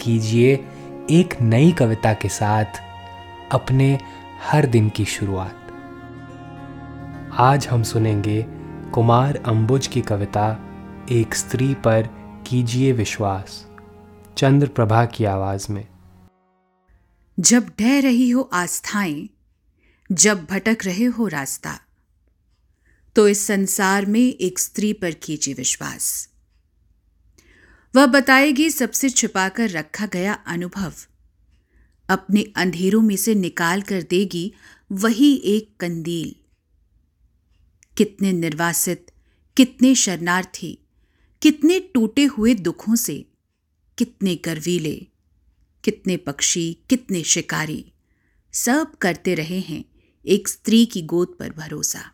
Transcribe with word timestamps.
कीजिए 0.00 0.54
एक 1.10 1.40
नई 1.40 1.72
कविता 1.72 2.12
के 2.14 2.28
साथ 2.28 2.64
अपने 3.52 3.98
हर 4.42 4.66
दिन 4.66 4.88
की 4.88 5.04
शुरुआत। 5.04 5.56
आज 7.32 7.66
हम 7.66 7.82
सुनेंगे 7.82 8.46
कुमार 8.94 9.36
अंबुज 9.36 9.86
की 9.86 10.00
कविता, 10.00 10.66
एक 11.10 11.34
स्त्री 11.34 11.74
पर 11.74 12.08
कीजिए 12.46 12.92
विश्वास 12.92 13.66
चंद्र 14.38 14.66
प्रभा 14.66 15.04
की 15.04 15.24
आवाज़ 15.24 15.72
में। 15.72 15.88
जब 17.40 17.70
ढह 17.80 18.00
रही 18.00 18.30
हो 18.30 18.50
आस्थाएँ, 18.52 19.28
जब 20.12 20.44
भटक 20.44 20.78
रहे 20.84 21.04
हो 21.04 21.28
रास्ता 21.28 21.78
तो 23.16 23.28
इस 23.28 23.46
संसार 23.46 24.06
में 24.06 24.20
एक 24.20 24.58
स्त्री 24.58 24.92
पर 24.92 25.10
कीजिए 25.10 25.54
विश्वास। 25.54 26.29
वह 27.94 28.06
बताएगी, 28.06 28.70
सबसे 28.70 29.10
छिपाकर 29.10 29.70
रखा 29.70 30.06
गया 30.06 30.32
अनुभव। 30.32 30.94
अपने 32.08 32.52
अंधेरों 32.56 33.02
में 33.02 33.16
से 33.16 33.34
निकाल 33.34 33.82
कर 33.82 34.02
देगी 34.02 34.54
वही 34.92 35.34
एक 35.34 35.76
कंदील। 35.80 36.34
कितने 37.96 38.32
निर्वासित, 38.32 39.10
कितने 39.56 39.94
शरणार्थी, 39.94 40.78
कितने 41.42 41.80
टूटे 41.80 42.24
हुए 42.24 42.54
दुखों 42.54 42.94
से, 42.94 43.26
कितने 43.98 44.34
गर्वीले 44.34 45.06
कितने 45.84 46.16
पक्षी, 46.16 46.78
कितने 46.90 47.22
शिकारी, 47.22 47.92
सब 48.52 48.94
करते 48.94 49.34
रहे 49.34 49.60
हैं 49.60 49.84
एक 50.26 50.48
स्त्री 50.48 50.86
की 50.86 51.02
गोद 51.02 51.36
पर 51.38 51.50
भरोसा। 51.50 52.12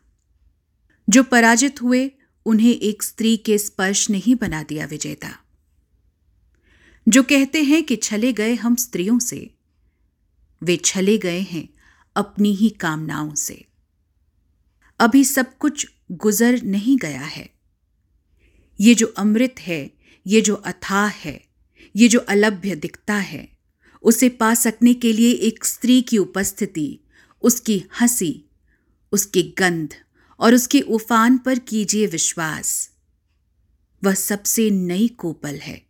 जो 1.10 1.22
पराजित 1.22 1.82
हुए, 1.82 2.10
उन्हें 2.46 2.74
एक 2.74 3.02
स्त्री 3.02 3.36
के 3.36 3.58
स्पर्श 3.58 4.10
ने 4.10 4.18
ही 4.18 4.34
बना 4.34 4.62
दिया 4.62 4.86
विजेता। 4.86 5.45
जो 7.08 7.22
कहते 7.22 7.62
हैं 7.62 7.82
कि 7.82 7.96
छले 7.96 8.32
गए 8.32 8.54
हम 8.54 8.76
स्त्रियों 8.76 9.18
से। 9.18 9.54
वे 10.62 10.76
छले 10.76 11.18
गए 11.18 11.40
हैं 11.40 11.68
अपनी 12.16 12.54
ही 12.54 12.70
कामनाओं 12.70 13.34
से। 13.34 13.64
अभी 14.98 15.24
सब 15.24 15.58
कुछ 15.58 15.86
गुजर 16.12 16.62
नहीं 16.62 16.98
गया 16.98 17.20
है। 17.20 17.50
ये 18.80 18.94
जो 18.94 19.06
अमृत 19.06 19.54
है, 19.58 19.90
ये 20.26 20.40
जो 20.40 20.54
अथाह 20.54 21.06
है, 21.06 21.46
ये 21.96 22.08
जो 22.08 22.18
अलभ्य 22.18 22.76
दिखता 22.76 23.14
है, 23.14 23.58
उसे 24.02 24.28
पा 24.28 24.54
सकने 24.54 24.94
के 24.94 25.12
लिए 25.12 25.32
एक 25.32 25.64
स्त्री 25.64 26.02
की 26.02 26.18
उपस्थिति, 26.18 26.98
उसकी 27.42 27.84
हँसी, 28.00 28.44
उसकी 29.12 29.42
गंध 29.58 29.94
और 30.40 30.54
उसके 30.54 30.80
उफान 30.80 31.38
पर 31.38 31.58
कीजिए 31.58 32.06
विश्वास। 32.06 32.90
वह 34.04 34.14
सबसे 34.14 34.70
नई 34.70 35.08
कोपल 35.08 35.54
है। 35.54 35.85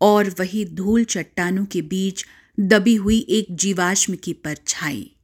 और 0.00 0.28
वही 0.28 0.64
धूल 0.64 1.04
चट्टानों 1.04 1.64
के 1.64 1.82
बीच 1.82 2.24
दबी 2.60 2.94
हुई 2.94 3.26
एक 3.28 3.46
जीवाश्म 3.50 4.14
की 4.24 4.32
परछाई। 4.32 5.16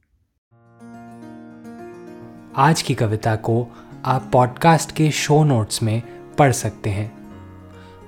आज 2.56 2.82
की 2.82 2.94
कविता 2.94 3.36
को 3.36 3.68
आप 4.04 4.30
पॉडकास्ट 4.32 4.92
के 4.92 5.10
शो 5.10 5.44
नोट्स 5.44 5.82
में 5.82 6.02
पढ़ 6.38 6.52
सकते 6.52 6.90
हैं। 6.90 7.16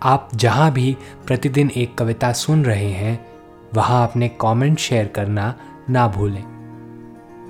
आप 0.02 0.30
जहाँ 0.34 0.72
भी 0.72 0.96
प्रतिदिन 1.26 1.70
एक 1.70 1.94
कविता 1.94 2.32
सुन 2.32 2.64
रहे 2.64 2.90
हैं, 2.90 3.26
वहाँ 3.74 4.08
अपने 4.08 4.28
कमेंट 4.28 4.78
शेयर 4.78 5.06
करना 5.06 5.54
ना 5.90 6.08
भूलें। 6.08 6.42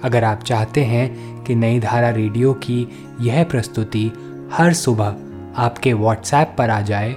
अगर 0.04 0.24
आप 0.24 0.42
चाहते 0.42 0.84
हैं 0.84 1.44
कि 1.44 1.54
नई 1.54 1.80
धारा 1.80 2.10
रेडियो 2.10 2.54
की 2.54 2.88
यह 3.20 3.44
प्रस्तुति 3.44 4.10
हर 4.52 4.74
सुबह 4.74 5.16
आपके 5.56 5.92
व्हाट्सएप 5.92 6.54
पर 6.58 6.70
आ 6.70 6.80
जाए 6.80 7.16